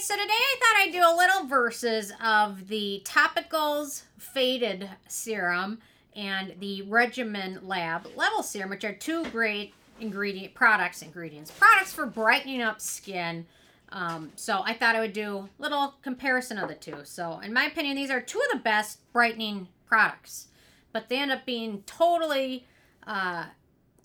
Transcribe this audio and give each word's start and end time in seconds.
so 0.00 0.14
today 0.14 0.32
I 0.32 0.56
thought 0.58 0.82
I'd 0.82 0.92
do 0.92 1.02
a 1.02 1.14
little 1.14 1.46
versus 1.46 2.10
of 2.24 2.68
the 2.68 3.02
Topicals 3.04 4.04
Faded 4.16 4.88
Serum 5.08 5.78
and 6.16 6.54
the 6.58 6.82
Regimen 6.82 7.58
Lab 7.62 8.06
Level 8.16 8.42
Serum, 8.42 8.70
which 8.70 8.82
are 8.84 8.94
two 8.94 9.26
great 9.26 9.74
ingredient 10.00 10.54
products, 10.54 11.02
ingredients, 11.02 11.50
products 11.50 11.92
for 11.92 12.06
brightening 12.06 12.62
up 12.62 12.80
skin. 12.80 13.44
Um, 13.92 14.32
so 14.36 14.62
I 14.64 14.72
thought 14.72 14.96
I 14.96 15.00
would 15.00 15.12
do 15.12 15.36
a 15.36 15.62
little 15.62 15.96
comparison 16.00 16.56
of 16.56 16.70
the 16.70 16.76
two. 16.76 17.00
So 17.04 17.38
in 17.40 17.52
my 17.52 17.66
opinion, 17.66 17.96
these 17.96 18.10
are 18.10 18.22
two 18.22 18.38
of 18.38 18.56
the 18.56 18.64
best 18.64 19.00
brightening 19.12 19.68
products, 19.86 20.48
but 20.92 21.10
they 21.10 21.18
end 21.18 21.30
up 21.30 21.44
being 21.44 21.82
totally, 21.84 22.66
uh, 23.06 23.46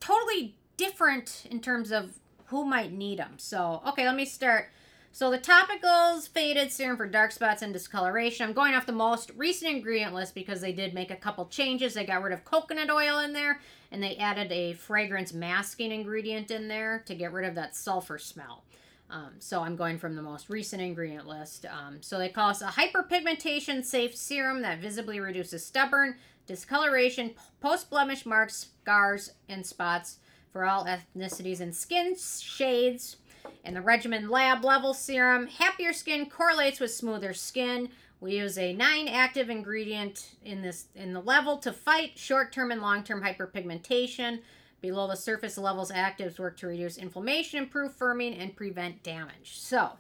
totally 0.02 0.58
different 0.76 1.46
in 1.50 1.62
terms 1.62 1.94
of 1.94 2.20
who 2.48 2.66
might 2.66 2.92
need 2.92 3.20
them. 3.20 3.36
So 3.38 3.82
okay, 3.88 4.06
let 4.06 4.18
me 4.18 4.26
start. 4.26 4.72
So 5.16 5.32
the 5.32 5.40
topicals 5.40 6.28
faded 6.28 6.74
serum 6.74 6.98
for 6.98 7.08
dark 7.08 7.32
spots 7.32 7.62
and 7.62 7.72
discoloration. 7.72 8.46
I'm 8.46 8.52
going 8.52 8.74
off 8.74 8.86
the 8.86 8.92
most 8.92 9.32
recent 9.38 9.72
ingredient 9.72 10.14
list 10.14 10.36
because 10.36 10.60
they 10.60 10.74
did 10.74 10.94
make 10.94 11.10
a 11.10 11.16
couple 11.16 11.46
changes. 11.46 11.94
They 11.94 12.06
got 12.06 12.22
rid 12.22 12.34
of 12.34 12.44
coconut 12.44 12.90
oil 12.90 13.20
in 13.20 13.32
there 13.32 13.62
and 13.94 14.04
they 14.04 14.18
added 14.18 14.52
a 14.52 14.74
fragrance 14.74 15.32
masking 15.32 15.94
ingredient 15.94 16.52
in 16.52 16.68
there 16.68 17.02
to 17.06 17.16
get 17.16 17.32
rid 17.32 17.48
of 17.48 17.56
that 17.56 17.78
sulfur 17.78 18.18
smell. 18.18 18.66
Um, 19.10 19.36
so 19.40 19.62
I'm 19.62 19.78
going 19.78 20.00
from 20.00 20.18
the 20.18 20.22
most 20.22 20.50
recent 20.50 20.82
ingredient 20.82 21.26
list. 21.26 21.66
Um, 21.66 22.02
so 22.02 22.18
they 22.18 22.28
call 22.28 22.50
us 22.50 22.62
a 22.62 22.66
hyperpigmentation 22.66 23.86
safe 23.86 24.18
serum 24.18 24.64
that 24.64 24.80
visibly 24.80 25.22
reduces 25.22 25.66
stubborn 25.66 26.18
discoloration, 26.46 27.36
post 27.62 27.90
blemish 27.90 28.26
marks, 28.26 28.68
scars, 28.82 29.32
and 29.48 29.66
spots 29.66 30.18
for 30.52 30.66
all 30.66 30.86
ethnicities 30.86 31.62
and 31.62 31.74
skin 31.74 32.18
shades 32.18 33.16
and 33.64 33.76
the 33.76 33.82
Regimen 33.82 34.30
Lab 34.30 34.64
Level 34.64 34.94
Serum. 34.94 35.48
Happier 35.48 35.94
skin 35.94 36.30
correlates 36.30 36.80
with 36.80 36.94
smoother 36.94 37.34
skin. 37.34 37.90
We 38.20 38.38
use 38.38 38.58
a 38.58 38.74
nine 38.74 39.08
active 39.08 39.50
ingredient 39.50 40.36
in 40.44 40.62
this 40.62 40.86
in 40.96 41.14
the 41.14 41.20
level 41.20 41.58
to 41.60 41.74
fight 41.74 42.18
short-term 42.18 42.72
and 42.72 42.82
long-term 42.82 43.22
hyperpigmentation. 43.22 44.40
Below 44.82 45.08
the 45.08 45.16
surface 45.16 45.58
levels 45.58 45.92
actives 45.92 46.40
work 46.40 46.58
to 46.58 46.68
reduce 46.68 46.98
inflammation, 46.98 47.60
improve 47.60 47.98
firming, 47.98 48.40
and 48.40 48.56
prevent 48.56 49.04
damage. 49.04 49.58
So, 49.58 49.92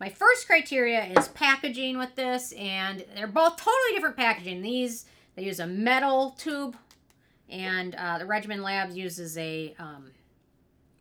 my 0.00 0.08
first 0.08 0.46
criteria 0.46 1.04
is 1.04 1.28
packaging 1.28 1.98
with 1.98 2.14
this, 2.14 2.52
and 2.52 3.04
they're 3.14 3.26
both 3.26 3.56
totally 3.56 3.94
different 3.94 4.16
packaging. 4.16 4.62
These 4.62 5.06
they 5.34 5.44
use 5.44 5.60
a 5.60 5.66
metal 5.66 6.30
tube, 6.38 6.76
and 7.48 7.94
uh, 7.94 8.18
the 8.18 8.26
Regimen 8.26 8.62
Labs 8.62 8.96
uses 8.96 9.38
a 9.38 9.74
um, 9.78 10.10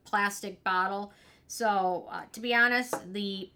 plastic 0.06 0.64
bottle. 0.64 1.12
So, 1.52 2.08
uh, 2.10 2.22
to 2.32 2.40
be 2.40 2.56
honest, 2.56 2.96
the 3.12 3.50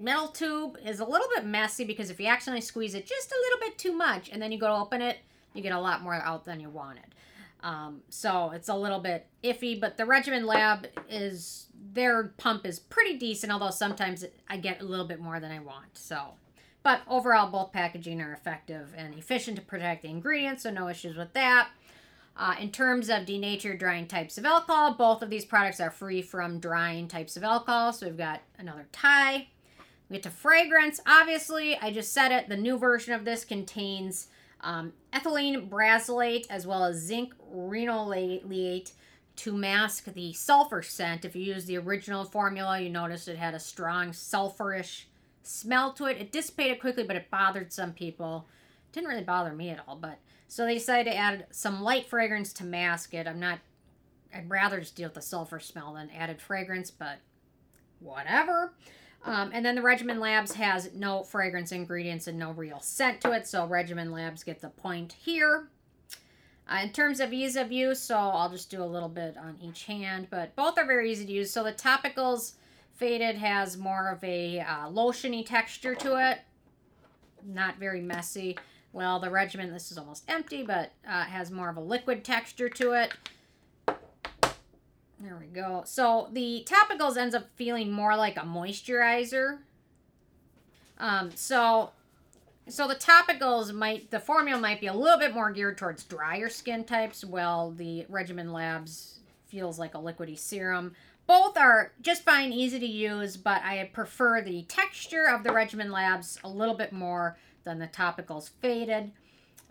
metal 0.00 0.28
tube 0.28 0.78
is 0.82 0.98
a 0.98 1.04
little 1.04 1.28
bit 1.36 1.44
messy 1.44 1.84
because 1.84 2.08
if 2.08 2.18
you 2.18 2.26
accidentally 2.26 2.62
squeeze 2.62 2.94
it 2.94 3.04
just 3.04 3.30
a 3.30 3.34
little 3.34 3.58
bit 3.68 3.76
too 3.76 3.92
much 3.92 4.30
and 4.32 4.40
then 4.40 4.50
you 4.50 4.58
go 4.58 4.68
to 4.68 4.72
open 4.72 5.02
it, 5.02 5.18
you 5.52 5.60
get 5.60 5.72
a 5.72 5.78
lot 5.78 6.00
more 6.00 6.14
out 6.14 6.46
than 6.46 6.58
you 6.58 6.70
wanted. 6.70 7.04
Um, 7.62 8.00
so 8.08 8.52
it's 8.52 8.70
a 8.70 8.74
little 8.74 9.00
bit 9.00 9.26
iffy, 9.44 9.78
but 9.78 9.98
the 9.98 10.06
Regimen 10.06 10.46
Lab 10.46 10.86
is 11.10 11.66
their 11.92 12.28
pump 12.38 12.64
is 12.64 12.78
pretty 12.78 13.18
decent, 13.18 13.52
although 13.52 13.68
sometimes 13.68 14.24
I 14.48 14.56
get 14.56 14.80
a 14.80 14.86
little 14.86 15.06
bit 15.06 15.20
more 15.20 15.38
than 15.38 15.50
I 15.50 15.58
want. 15.58 15.98
So, 15.98 16.30
but 16.82 17.02
overall, 17.06 17.50
both 17.50 17.74
packaging 17.74 18.22
are 18.22 18.32
effective 18.32 18.94
and 18.96 19.14
efficient 19.14 19.58
to 19.58 19.62
protect 19.62 20.00
the 20.00 20.08
ingredients, 20.08 20.62
so 20.62 20.70
no 20.70 20.88
issues 20.88 21.14
with 21.14 21.34
that. 21.34 21.68
Uh, 22.38 22.54
in 22.60 22.70
terms 22.70 23.10
of 23.10 23.26
denatured 23.26 23.80
drying 23.80 24.06
types 24.06 24.38
of 24.38 24.44
alcohol, 24.44 24.94
both 24.94 25.22
of 25.22 25.28
these 25.28 25.44
products 25.44 25.80
are 25.80 25.90
free 25.90 26.22
from 26.22 26.60
drying 26.60 27.08
types 27.08 27.36
of 27.36 27.42
alcohol. 27.42 27.92
So 27.92 28.06
we've 28.06 28.16
got 28.16 28.42
another 28.58 28.86
tie. 28.92 29.48
We 30.08 30.14
get 30.14 30.22
to 30.22 30.30
fragrance. 30.30 31.00
Obviously, 31.04 31.76
I 31.76 31.90
just 31.90 32.12
said 32.12 32.30
it. 32.30 32.48
The 32.48 32.56
new 32.56 32.78
version 32.78 33.12
of 33.12 33.24
this 33.24 33.44
contains 33.44 34.28
um, 34.60 34.92
ethylene 35.12 35.68
brassylate 35.68 36.46
as 36.48 36.64
well 36.64 36.84
as 36.84 36.96
zinc 36.96 37.34
ricinoleate 37.52 38.92
to 39.36 39.52
mask 39.52 40.04
the 40.04 40.32
sulfur 40.32 40.82
scent. 40.82 41.24
If 41.24 41.34
you 41.34 41.42
use 41.42 41.64
the 41.64 41.78
original 41.78 42.24
formula, 42.24 42.80
you 42.80 42.88
notice 42.88 43.26
it 43.26 43.36
had 43.36 43.54
a 43.54 43.60
strong 43.60 44.10
sulfurish 44.10 45.04
smell 45.42 45.92
to 45.94 46.06
it. 46.06 46.18
It 46.18 46.32
dissipated 46.32 46.80
quickly, 46.80 47.02
but 47.02 47.16
it 47.16 47.30
bothered 47.30 47.72
some 47.72 47.92
people. 47.92 48.46
It 48.88 48.92
didn't 48.92 49.08
really 49.08 49.24
bother 49.24 49.52
me 49.52 49.70
at 49.70 49.82
all, 49.86 49.96
but 49.96 50.18
so 50.48 50.64
they 50.64 50.74
decided 50.74 51.10
to 51.10 51.16
add 51.16 51.46
some 51.50 51.82
light 51.82 52.06
fragrance 52.06 52.52
to 52.54 52.64
mask 52.64 53.14
it. 53.14 53.26
I'm 53.26 53.38
not, 53.38 53.60
I'd 54.34 54.50
rather 54.50 54.80
just 54.80 54.96
deal 54.96 55.06
with 55.06 55.14
the 55.14 55.22
sulfur 55.22 55.60
smell 55.60 55.94
than 55.94 56.10
added 56.10 56.40
fragrance, 56.40 56.90
but 56.90 57.18
whatever. 58.00 58.72
Um, 59.24 59.50
and 59.52 59.64
then 59.64 59.74
the 59.74 59.82
Regimen 59.82 60.20
Labs 60.20 60.54
has 60.54 60.90
no 60.94 61.22
fragrance 61.22 61.72
ingredients 61.72 62.26
and 62.26 62.38
no 62.38 62.52
real 62.52 62.80
scent 62.80 63.20
to 63.22 63.32
it, 63.32 63.46
so 63.46 63.66
Regimen 63.66 64.10
Labs 64.10 64.42
get 64.42 64.60
the 64.60 64.70
point 64.70 65.12
here. 65.12 65.68
Uh, 66.70 66.80
in 66.82 66.90
terms 66.90 67.18
of 67.18 67.32
ease 67.32 67.56
of 67.56 67.72
use, 67.72 68.00
so 68.00 68.16
I'll 68.16 68.50
just 68.50 68.70
do 68.70 68.82
a 68.82 68.84
little 68.84 69.08
bit 69.08 69.36
on 69.36 69.56
each 69.62 69.84
hand, 69.84 70.28
but 70.30 70.54
both 70.54 70.78
are 70.78 70.86
very 70.86 71.10
easy 71.10 71.26
to 71.26 71.32
use. 71.32 71.50
So 71.50 71.64
the 71.64 71.72
Topicals 71.72 72.54
Faded 72.94 73.36
has 73.36 73.76
more 73.78 74.10
of 74.10 74.22
a 74.24 74.60
uh, 74.60 74.88
lotiony 74.88 75.46
texture 75.46 75.94
to 75.94 76.30
it, 76.30 76.40
not 77.46 77.78
very 77.78 78.00
messy. 78.00 78.58
Well, 78.92 79.20
the 79.20 79.30
Regimen, 79.30 79.72
this 79.72 79.90
is 79.90 79.98
almost 79.98 80.24
empty, 80.28 80.62
but 80.62 80.92
uh, 81.06 81.24
has 81.24 81.50
more 81.50 81.68
of 81.68 81.76
a 81.76 81.80
liquid 81.80 82.24
texture 82.24 82.68
to 82.70 82.92
it. 82.92 83.12
There 85.20 85.36
we 85.38 85.46
go. 85.46 85.82
So 85.84 86.28
the 86.32 86.66
topicals 86.68 87.16
ends 87.16 87.34
up 87.34 87.48
feeling 87.56 87.90
more 87.90 88.16
like 88.16 88.36
a 88.36 88.42
moisturizer. 88.42 89.58
Um, 90.98 91.30
so, 91.34 91.90
so 92.68 92.86
the 92.88 92.94
topicals 92.94 93.72
might, 93.72 94.10
the 94.10 94.20
formula 94.20 94.60
might 94.60 94.80
be 94.80 94.86
a 94.86 94.94
little 94.94 95.18
bit 95.18 95.34
more 95.34 95.50
geared 95.50 95.76
towards 95.76 96.04
drier 96.04 96.48
skin 96.48 96.84
types, 96.84 97.24
while 97.24 97.72
the 97.72 98.06
Regimen 98.08 98.52
Labs 98.52 99.20
feels 99.46 99.78
like 99.78 99.94
a 99.94 99.98
liquidy 99.98 100.38
serum. 100.38 100.94
Both 101.26 101.58
are 101.58 101.92
just 102.00 102.24
fine, 102.24 102.52
easy 102.52 102.78
to 102.78 102.86
use, 102.86 103.36
but 103.36 103.62
I 103.62 103.90
prefer 103.92 104.40
the 104.40 104.62
texture 104.62 105.28
of 105.28 105.44
the 105.44 105.52
Regimen 105.52 105.90
Labs 105.90 106.38
a 106.42 106.48
little 106.48 106.74
bit 106.74 106.92
more 106.92 107.36
than 107.68 107.78
the 107.78 107.86
topicals 107.86 108.50
faded. 108.60 109.12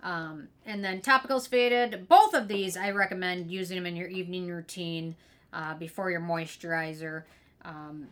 Um, 0.04 0.50
and 0.66 0.84
then 0.84 1.02
topicals 1.02 1.48
faded. 1.48 2.08
Both 2.08 2.34
of 2.34 2.48
these, 2.48 2.78
I 2.78 2.92
recommend 2.92 3.52
using 3.52 3.76
them 3.76 3.88
in 3.88 3.96
your 3.96 4.08
evening 4.08 4.48
routine 4.48 5.16
uh, 5.52 5.74
before 5.74 6.12
your 6.12 6.22
moisturizer. 6.22 7.24
Um, 7.66 8.08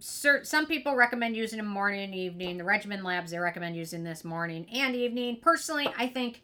some 0.00 0.66
people 0.66 0.94
recommend 0.94 1.36
using 1.36 1.58
them 1.58 1.66
morning 1.66 2.04
and 2.04 2.14
evening. 2.14 2.56
The 2.56 2.64
Regimen 2.64 3.04
Labs, 3.04 3.30
they 3.30 3.38
recommend 3.38 3.76
using 3.76 4.04
this 4.04 4.24
morning 4.24 4.66
and 4.72 4.94
evening. 4.94 5.38
Personally, 5.42 5.88
I 5.98 6.06
think 6.06 6.42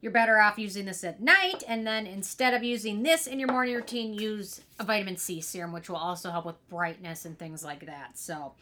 you're 0.00 0.12
better 0.12 0.38
off 0.38 0.58
using 0.58 0.86
this 0.86 1.02
at 1.02 1.20
night. 1.20 1.64
And 1.66 1.86
then 1.86 2.06
instead 2.06 2.54
of 2.54 2.62
using 2.62 3.02
this 3.02 3.26
in 3.26 3.38
your 3.38 3.50
morning 3.50 3.74
routine, 3.74 4.14
use 4.14 4.60
a 4.78 4.84
vitamin 4.84 5.16
C 5.16 5.40
serum, 5.40 5.72
which 5.72 5.88
will 5.88 5.96
also 5.96 6.30
help 6.30 6.46
with 6.46 6.68
brightness 6.68 7.24
and 7.24 7.38
things 7.38 7.64
like 7.64 7.86
that. 7.86 8.16
So, 8.18 8.52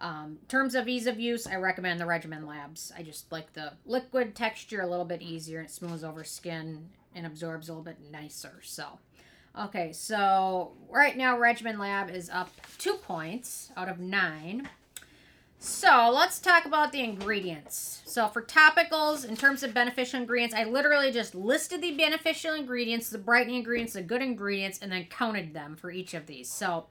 um, 0.00 0.38
terms 0.48 0.74
of 0.74 0.88
ease 0.88 1.06
of 1.06 1.20
use, 1.20 1.46
I 1.46 1.56
recommend 1.56 2.00
the 2.00 2.06
Regimen 2.06 2.46
Labs. 2.46 2.92
I 2.96 3.02
just 3.02 3.30
like 3.30 3.52
the 3.52 3.74
liquid 3.84 4.34
texture 4.34 4.80
a 4.80 4.86
little 4.86 5.04
bit 5.04 5.20
easier. 5.20 5.60
It 5.60 5.70
smooths 5.70 6.04
over 6.04 6.24
skin 6.24 6.88
and 7.14 7.26
absorbs 7.26 7.68
a 7.68 7.72
little 7.72 7.84
bit 7.84 7.98
nicer. 8.10 8.60
So, 8.62 8.98
okay, 9.58 9.92
so 9.92 10.72
right 10.88 11.16
now 11.16 11.38
Regimen 11.38 11.78
Lab 11.78 12.08
is 12.08 12.30
up 12.30 12.50
two 12.78 12.94
points 12.94 13.72
out 13.76 13.88
of 13.88 14.00
nine. 14.00 14.68
So 15.62 16.10
let's 16.10 16.38
talk 16.38 16.64
about 16.64 16.90
the 16.90 17.04
ingredients. 17.04 18.00
So 18.06 18.28
for 18.28 18.40
topicals, 18.40 19.28
in 19.28 19.36
terms 19.36 19.62
of 19.62 19.74
beneficial 19.74 20.18
ingredients, 20.18 20.54
I 20.54 20.64
literally 20.64 21.12
just 21.12 21.34
listed 21.34 21.82
the 21.82 21.94
beneficial 21.94 22.54
ingredients, 22.54 23.10
the 23.10 23.18
brightening 23.18 23.56
ingredients, 23.56 23.92
the 23.92 24.00
good 24.00 24.22
ingredients, 24.22 24.78
and 24.80 24.90
then 24.90 25.04
counted 25.10 25.52
them 25.52 25.76
for 25.76 25.90
each 25.90 26.14
of 26.14 26.24
these. 26.24 26.50
So 26.50 26.86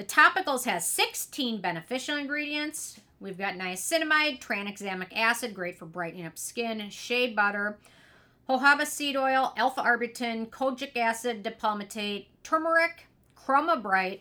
the 0.00 0.06
topicals 0.06 0.64
has 0.64 0.88
16 0.88 1.60
beneficial 1.60 2.16
ingredients. 2.16 2.98
We've 3.20 3.36
got 3.36 3.56
niacinamide, 3.56 4.40
tranexamic 4.40 5.14
acid, 5.14 5.52
great 5.52 5.76
for 5.76 5.84
brightening 5.84 6.24
up 6.24 6.38
skin, 6.38 6.88
shea 6.88 7.34
butter, 7.34 7.76
jojoba 8.48 8.86
seed 8.86 9.14
oil, 9.14 9.52
alpha 9.58 9.82
arbutin, 9.82 10.48
kojic 10.48 10.96
acid, 10.96 11.44
dipalmitate, 11.44 12.28
turmeric, 12.42 13.08
Chromabright, 13.36 14.20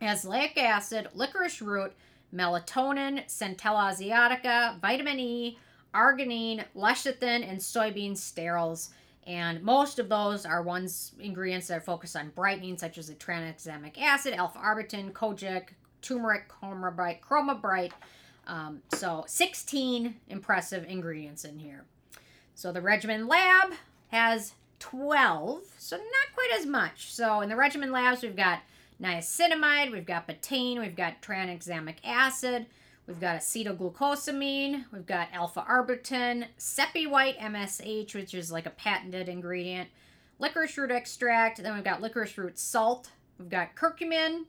azelaic 0.00 0.56
acid, 0.56 1.08
licorice 1.12 1.60
root, 1.60 1.92
melatonin, 2.32 3.26
centella 3.26 3.90
asiatica, 3.90 4.78
vitamin 4.78 5.18
E, 5.18 5.58
arginine, 5.92 6.64
lecithin, 6.76 7.42
and 7.42 7.58
soybean 7.58 8.12
sterols. 8.12 8.90
And 9.26 9.62
most 9.62 9.98
of 9.98 10.08
those 10.08 10.46
are 10.46 10.62
ones 10.62 11.12
ingredients 11.20 11.68
that 11.68 11.78
are 11.78 11.82
focused 11.82 12.16
on 12.16 12.30
brightening, 12.30 12.78
such 12.78 12.98
as 12.98 13.08
the 13.08 13.14
tranexamic 13.14 14.00
acid, 14.00 14.34
alpha 14.34 14.58
arbutin, 14.58 15.12
kojic, 15.12 15.68
turmeric, 16.02 16.48
Chromabright, 16.48 17.20
Chromabright. 17.20 17.92
Um, 18.46 18.82
so 18.94 19.24
16 19.26 20.16
impressive 20.28 20.84
ingredients 20.88 21.44
in 21.44 21.58
here. 21.58 21.84
So 22.54 22.72
the 22.72 22.80
Regimen 22.80 23.28
Lab 23.28 23.72
has 24.08 24.54
12, 24.80 25.62
so 25.78 25.96
not 25.96 26.34
quite 26.34 26.58
as 26.58 26.66
much. 26.66 27.12
So 27.12 27.42
in 27.42 27.48
the 27.48 27.56
Regimen 27.56 27.92
Labs, 27.92 28.22
we've 28.22 28.34
got 28.34 28.60
niacinamide, 29.00 29.92
we've 29.92 30.06
got 30.06 30.26
betaine, 30.26 30.80
we've 30.80 30.96
got 30.96 31.22
tranexamic 31.22 31.96
acid, 32.04 32.66
we've 33.10 33.20
got 33.20 33.36
acetylglucosamine, 33.36 34.84
we've 34.92 35.04
got 35.04 35.26
alpha 35.32 35.66
arbutin, 35.68 36.46
SepiWhite 36.60 37.40
MSH, 37.40 38.14
which 38.14 38.34
is 38.34 38.52
like 38.52 38.66
a 38.66 38.70
patented 38.70 39.28
ingredient, 39.28 39.88
licorice 40.38 40.78
root 40.78 40.92
extract, 40.92 41.60
then 41.60 41.74
we've 41.74 41.82
got 41.82 42.00
licorice 42.00 42.38
root 42.38 42.56
salt, 42.56 43.10
we've 43.36 43.48
got 43.48 43.74
curcumin, 43.74 44.44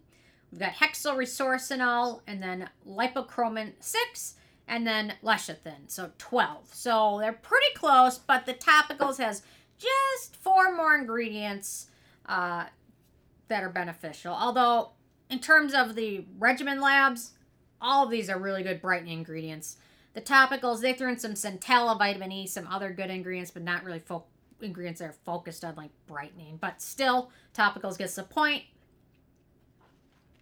we've 0.51 0.59
got 0.59 0.73
hexyl 0.73 1.15
resorcinol, 1.15 2.21
and 2.27 2.41
then 2.41 2.69
Lipochroman 2.87 3.73
6, 3.79 4.35
and 4.67 4.85
then 4.85 5.15
lecithin, 5.23 5.87
so 5.87 6.11
12. 6.19 6.69
So 6.71 7.17
they're 7.19 7.33
pretty 7.33 7.73
close, 7.73 8.19
but 8.19 8.45
the 8.45 8.53
topicals 8.53 9.17
has 9.17 9.41
just 9.79 10.35
four 10.35 10.75
more 10.75 10.93
ingredients 10.93 11.87
uh, 12.27 12.65
that 13.47 13.63
are 13.63 13.69
beneficial. 13.69 14.35
Although, 14.35 14.91
in 15.31 15.39
terms 15.39 15.73
of 15.73 15.95
the 15.95 16.25
regimen 16.37 16.79
labs, 16.79 17.31
all 17.81 18.05
of 18.05 18.11
these 18.11 18.29
are 18.29 18.39
really 18.39 18.63
good 18.63 18.81
brightening 18.81 19.17
ingredients. 19.17 19.77
The 20.13 20.21
topicals, 20.21 20.81
they 20.81 20.93
threw 20.93 21.09
in 21.09 21.17
some 21.17 21.33
centella, 21.33 21.97
vitamin 21.97 22.31
E, 22.31 22.47
some 22.47 22.67
other 22.67 22.91
good 22.91 23.09
ingredients, 23.09 23.51
but 23.51 23.63
not 23.63 23.83
really 23.83 23.99
fo- 23.99 24.25
ingredients 24.61 24.99
that 24.99 25.09
are 25.09 25.15
focused 25.25 25.63
on 25.63 25.75
like 25.75 25.91
brightening. 26.07 26.57
But 26.59 26.81
still, 26.81 27.31
topicals 27.55 27.97
gets 27.97 28.15
the 28.15 28.23
point. 28.23 28.63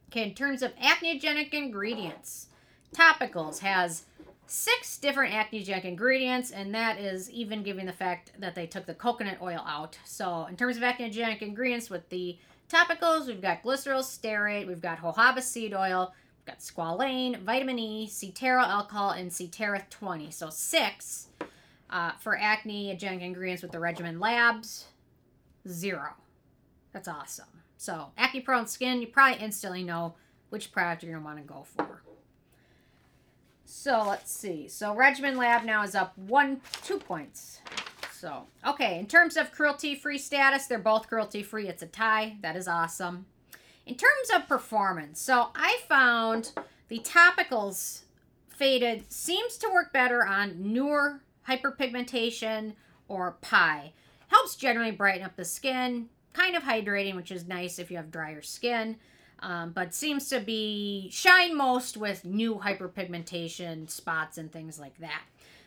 Okay, 0.09 0.23
in 0.23 0.33
terms 0.33 0.63
of 0.63 0.75
acneogenic 0.77 1.53
ingredients, 1.53 2.47
topicals 2.95 3.59
has 3.59 4.05
six 4.47 4.97
different 4.97 5.33
acneogenic 5.33 5.85
ingredients, 5.85 6.49
and 6.49 6.73
that 6.73 6.99
is 6.99 7.29
even 7.29 7.61
giving 7.61 7.85
the 7.85 7.93
fact 7.93 8.31
that 8.39 8.55
they 8.55 8.65
took 8.65 8.87
the 8.87 8.95
coconut 8.95 9.37
oil 9.39 9.63
out. 9.67 9.99
So, 10.05 10.47
in 10.47 10.57
terms 10.57 10.77
of 10.77 10.83
acneogenic 10.83 11.43
ingredients 11.43 11.91
with 11.91 12.09
the 12.09 12.39
topicals, 12.67 13.27
we've 13.27 13.41
got 13.41 13.61
glyceryl 13.61 14.01
stearate, 14.01 14.65
we've 14.65 14.81
got 14.81 14.97
jojoba 14.97 15.43
seed 15.43 15.75
oil, 15.75 16.13
got 16.49 16.59
squalane, 16.59 17.39
vitamin 17.41 17.79
E, 17.79 18.07
cetearyl 18.07 18.67
alcohol, 18.67 19.11
and 19.11 19.31
ceteareth 19.31 19.89
20. 19.89 20.31
So, 20.31 20.49
six 20.49 21.27
uh, 21.89 22.11
for 22.19 22.37
acneogenic 22.37 23.21
ingredients 23.21 23.61
with 23.61 23.71
the 23.71 23.79
regimen 23.79 24.19
labs, 24.19 24.85
zero. 25.67 26.13
That's 26.91 27.07
awesome. 27.07 27.45
So, 27.77 28.11
acne 28.17 28.41
prone 28.41 28.67
skin, 28.67 29.01
you 29.01 29.07
probably 29.07 29.43
instantly 29.43 29.83
know 29.83 30.15
which 30.49 30.71
product 30.71 31.03
you're 31.03 31.13
going 31.13 31.23
to 31.23 31.25
want 31.25 31.37
to 31.37 31.53
go 31.53 31.63
for. 31.63 32.01
So 33.65 34.03
let's 34.07 34.31
see. 34.31 34.67
So 34.67 34.95
Regimen 34.95 35.37
Lab 35.37 35.63
now 35.63 35.83
is 35.83 35.93
up 35.93 36.17
one, 36.17 36.59
two 36.81 36.97
points. 36.97 37.61
So, 38.11 38.47
okay, 38.67 38.97
in 38.97 39.05
terms 39.05 39.37
of 39.37 39.51
cruelty 39.51 39.93
free 39.93 40.17
status, 40.17 40.65
they're 40.65 40.79
both 40.79 41.07
cruelty 41.07 41.43
free. 41.43 41.67
It's 41.67 41.83
a 41.83 41.87
tie. 41.87 42.37
That 42.41 42.55
is 42.55 42.67
awesome. 42.67 43.27
In 43.89 43.95
terms 43.95 44.29
of 44.35 44.47
performance, 44.47 45.19
so 45.19 45.47
I 45.55 45.79
found 45.87 46.51
the 46.89 46.99
topicals 46.99 48.03
faded 48.47 49.11
seems 49.11 49.57
to 49.57 49.67
work 49.67 49.91
better 49.91 50.23
on 50.23 50.71
newer 50.71 51.21
hyperpigmentation 51.47 52.73
or 53.07 53.37
pie. 53.41 53.93
Helps 54.27 54.55
generally 54.55 54.91
brighten 54.91 55.25
up 55.25 55.35
the 55.35 55.43
skin, 55.43 56.09
kind 56.33 56.55
of 56.55 56.61
hydrating, 56.61 57.15
which 57.15 57.31
is 57.31 57.47
nice 57.47 57.79
if 57.79 57.89
you 57.89 57.97
have 57.97 58.11
drier 58.11 58.43
skin 58.43 58.97
um, 59.41 59.71
but 59.71 59.93
seems 59.93 60.29
to 60.29 60.39
be 60.39 61.09
shine 61.11 61.55
most 61.55 61.97
with 61.97 62.25
new 62.25 62.55
hyperpigmentation 62.55 63.89
spots 63.89 64.37
and 64.37 64.51
things 64.51 64.79
like 64.79 64.97
that. 64.99 65.21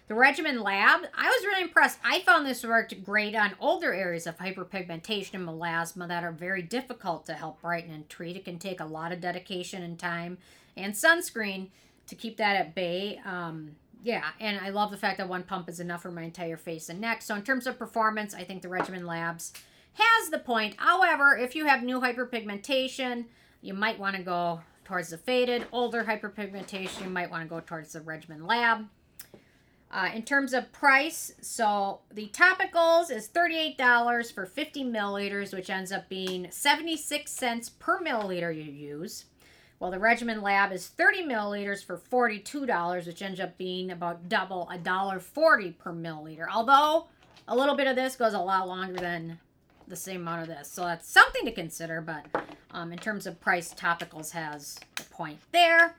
The 0.09 0.15
Regimen 0.15 0.61
Lab, 0.61 1.03
I 1.15 1.29
was 1.29 1.47
really 1.47 1.63
impressed. 1.63 1.99
I 2.05 2.21
found 2.21 2.45
this 2.45 2.65
worked 2.65 3.03
great 3.05 3.35
on 3.35 3.55
older 3.61 3.95
areas 3.95 4.27
of 4.27 4.37
hyperpigmentation 4.37 5.35
and 5.35 5.49
melasma 5.49 6.09
that 6.09 6.25
are 6.25 6.33
very 6.33 6.61
difficult 6.61 7.25
to 7.27 7.35
help 7.35 7.63
brighten 7.63 7.93
and 7.95 8.09
treat. 8.09 8.37
It 8.37 8.45
can 8.45 8.59
take 8.59 8.81
a 8.81 8.85
lot 8.85 9.13
of 9.13 9.21
dedication 9.21 9.83
and 9.83 9.99
time 9.99 10.39
and 10.77 10.93
sunscreen 10.93 11.69
to 12.09 12.15
keep 12.15 12.37
that 12.39 12.57
at 12.57 12.75
bay. 12.75 13.21
Um, 13.25 13.77
yeah, 14.03 14.25
and 14.41 14.59
I 14.59 14.71
love 14.71 14.91
the 14.91 14.97
fact 14.97 15.19
that 15.19 15.29
one 15.29 15.45
pump 15.45 15.69
is 15.69 15.79
enough 15.79 16.03
for 16.03 16.11
my 16.11 16.23
entire 16.23 16.57
face 16.57 16.89
and 16.89 17.01
neck. 17.01 17.23
So 17.23 17.37
in 17.37 17.43
terms 17.43 17.69
of 17.69 17.79
performance, 17.79 18.35
I 18.35 18.43
think 18.43 18.63
the 18.63 18.69
Regimen 18.69 19.07
Labs 19.07 19.53
has 19.95 20.31
the 20.31 20.39
point. 20.39 20.75
However, 20.79 21.37
if 21.37 21.55
you 21.55 21.67
have 21.67 21.85
new 21.85 22.01
hyperpigmentation, 22.01 23.27
you 23.61 23.75
might 23.75 24.01
want 24.01 24.17
to 24.17 24.23
go 24.23 24.61
towards 24.85 25.11
the 25.11 25.19
faded. 25.19 25.67
Older 25.71 26.03
hyperpigmentation, 26.05 27.05
you 27.05 27.11
might 27.11 27.31
want 27.31 27.45
to 27.45 27.49
go 27.49 27.61
towards 27.61 27.93
the 27.93 28.01
Regimen 28.01 28.45
Lab. 28.45 28.89
Uh, 29.93 30.09
in 30.15 30.23
terms 30.23 30.55
of 30.55 30.73
price, 30.73 31.35
so 31.43 32.01
the 32.11 32.29
topicals 32.29 33.11
is 33.11 33.29
$38 33.29 34.33
for 34.33 34.47
50 34.47 34.85
milliliters, 34.85 35.53
which 35.53 35.69
ends 35.69 35.93
up 35.93 36.09
being 36.09 36.47
76 36.51 37.31
cents 37.31 37.69
per 37.69 38.01
milliliter 38.01 38.55
you 38.55 38.63
use. 38.63 39.27
Well, 39.79 39.91
the 39.91 39.99
Regimen 39.99 40.41
Lab 40.41 40.73
is 40.73 40.87
30 40.87 41.25
milliliters 41.25 41.85
for 41.85 41.99
$42, 41.99 43.07
which 43.07 43.21
ends 43.21 43.39
up 43.39 43.59
being 43.59 43.91
about 43.91 44.31
double, 44.31 44.71
$1.40 44.73 45.77
per 45.77 45.93
milliliter. 45.93 46.47
Although 46.51 47.09
a 47.47 47.55
little 47.55 47.75
bit 47.75 47.87
of 47.87 47.95
this 47.95 48.17
goes 48.17 48.33
a 48.33 48.39
lot 48.39 48.67
longer 48.67 48.99
than 48.99 49.41
the 49.89 49.97
same 49.97 50.23
amount 50.23 50.43
of 50.43 50.49
this. 50.49 50.71
So 50.71 50.87
that's 50.87 51.11
something 51.11 51.45
to 51.45 51.53
consider, 51.53 52.01
but 52.01 52.25
um, 52.71 52.93
in 52.93 52.99
terms 52.99 53.27
of 53.27 53.41
price, 53.41 53.75
Topicals 53.75 54.31
has 54.31 54.81
a 54.99 55.03
point 55.15 55.39
there. 55.51 55.97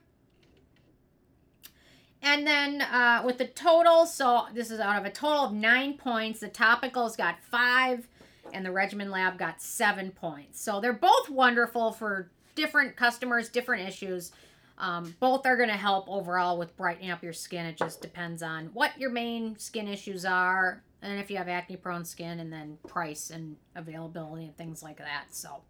And 2.24 2.48
then 2.48 2.82
uh, 2.82 3.22
with 3.26 3.38
the 3.38 3.48
total, 3.48 4.06
so 4.06 4.46
this 4.54 4.72
is 4.72 4.80
out 4.80 4.98
of 4.98 5.06
a 5.06 5.12
total 5.12 5.44
of 5.44 5.52
nine 5.52 5.96
points. 5.98 6.40
The 6.40 6.48
Topicals 6.48 7.18
got 7.18 7.36
five, 7.44 8.08
and 8.54 8.66
the 8.66 8.72
Regimen 8.72 9.12
Lab 9.12 9.38
got 9.38 9.62
seven 9.62 10.12
points. 10.12 10.62
So 10.62 10.80
they're 10.80 10.94
both 10.94 11.30
wonderful 11.30 11.92
for 11.92 12.32
different 12.56 12.96
customers, 12.96 13.50
different 13.50 13.88
issues. 13.88 14.32
Um, 14.78 15.16
both 15.20 15.46
are 15.46 15.58
going 15.58 15.70
to 15.70 15.76
help 15.76 16.08
overall 16.08 16.58
with 16.58 16.76
brightening 16.78 17.12
up 17.12 17.24
your 17.24 17.34
skin. 17.34 17.66
It 17.66 17.78
just 17.78 18.02
depends 18.02 18.42
on 18.42 18.68
what 18.74 18.98
your 18.98 19.10
main 19.10 19.58
skin 19.60 19.88
issues 19.90 20.24
are, 20.24 20.82
and 21.02 21.20
if 21.20 21.30
you 21.30 21.38
have 21.38 21.50
acne 21.50 21.76
prone 21.76 22.06
skin, 22.06 22.40
and 22.40 22.52
then 22.52 22.78
price 22.88 23.32
and 23.32 23.58
availability 23.76 24.46
and 24.46 24.58
things 24.58 24.82
like 24.82 24.98
that. 24.98 25.26
So, 25.32 25.62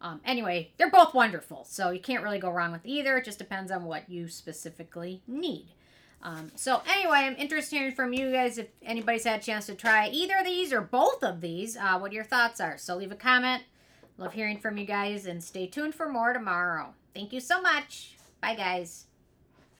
um, 0.00 0.20
anyway, 0.24 0.70
they're 0.76 0.90
both 0.90 1.14
wonderful. 1.14 1.64
So, 1.64 1.90
you 1.90 2.00
can't 2.00 2.22
really 2.22 2.38
go 2.38 2.50
wrong 2.50 2.70
with 2.70 2.86
either. 2.86 3.18
It 3.18 3.24
just 3.24 3.38
depends 3.38 3.72
on 3.72 3.84
what 3.84 4.08
you 4.08 4.28
specifically 4.28 5.22
need. 5.26 5.66
Um, 6.22 6.50
so, 6.56 6.82
anyway, 6.88 7.18
I'm 7.18 7.36
interested 7.36 7.76
in 7.76 7.82
hearing 7.82 7.94
from 7.94 8.12
you 8.12 8.32
guys 8.32 8.58
if 8.58 8.68
anybody's 8.82 9.24
had 9.24 9.40
a 9.40 9.42
chance 9.42 9.66
to 9.66 9.74
try 9.74 10.08
either 10.08 10.38
of 10.38 10.44
these 10.44 10.72
or 10.72 10.80
both 10.80 11.22
of 11.22 11.40
these, 11.40 11.76
uh, 11.76 11.98
what 11.98 12.12
your 12.12 12.24
thoughts 12.24 12.60
are. 12.60 12.78
So, 12.78 12.96
leave 12.96 13.12
a 13.12 13.16
comment. 13.16 13.62
Love 14.18 14.32
hearing 14.32 14.58
from 14.58 14.78
you 14.78 14.86
guys 14.86 15.26
and 15.26 15.44
stay 15.44 15.66
tuned 15.66 15.94
for 15.94 16.08
more 16.08 16.32
tomorrow. 16.32 16.94
Thank 17.14 17.32
you 17.32 17.40
so 17.40 17.60
much. 17.60 18.16
Bye, 18.40 18.54
guys. 18.54 19.06